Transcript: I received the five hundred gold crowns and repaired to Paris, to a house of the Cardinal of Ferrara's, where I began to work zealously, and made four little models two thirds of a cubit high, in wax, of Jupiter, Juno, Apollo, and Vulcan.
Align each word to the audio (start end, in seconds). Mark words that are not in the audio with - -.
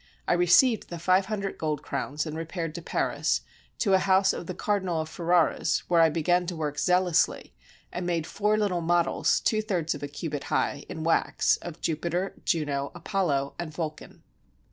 I 0.27 0.33
received 0.33 0.89
the 0.89 0.97
five 0.97 1.27
hundred 1.27 1.59
gold 1.59 1.83
crowns 1.83 2.25
and 2.25 2.35
repaired 2.35 2.73
to 2.73 2.81
Paris, 2.81 3.41
to 3.77 3.93
a 3.93 3.99
house 3.99 4.33
of 4.33 4.47
the 4.47 4.55
Cardinal 4.55 5.01
of 5.01 5.09
Ferrara's, 5.09 5.83
where 5.89 6.01
I 6.01 6.09
began 6.09 6.47
to 6.47 6.55
work 6.55 6.79
zealously, 6.79 7.53
and 7.93 8.03
made 8.07 8.25
four 8.25 8.57
little 8.57 8.81
models 8.81 9.39
two 9.39 9.61
thirds 9.61 9.93
of 9.93 10.01
a 10.01 10.07
cubit 10.07 10.45
high, 10.45 10.85
in 10.89 11.03
wax, 11.03 11.57
of 11.57 11.81
Jupiter, 11.81 12.33
Juno, 12.45 12.91
Apollo, 12.95 13.53
and 13.59 13.71
Vulcan. 13.71 14.23